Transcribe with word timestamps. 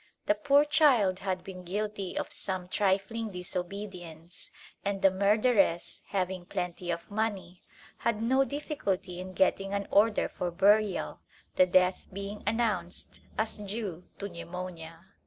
The 0.25 0.33
poor 0.33 0.65
child 0.65 1.19
had 1.19 1.43
been 1.43 1.61
guilty 1.63 2.17
of 2.17 2.31
some 2.33 2.67
trifling 2.67 3.29
disobedience, 3.29 4.49
and 4.83 4.99
the 5.03 5.11
murderess, 5.11 6.01
having 6.07 6.47
plenty 6.47 6.89
of 6.89 7.11
money, 7.11 7.61
had 7.99 8.19
no 8.19 8.43
difficulty 8.43 9.19
in 9.19 9.33
getting 9.33 9.75
an 9.75 9.87
order 9.91 10.27
for 10.27 10.49
burial, 10.49 11.19
the 11.55 11.67
death 11.67 12.07
being 12.11 12.41
announced 12.47 13.19
as 13.37 13.57
due 13.57 14.05
to 14.17 14.27
pneumonia. 14.27 15.05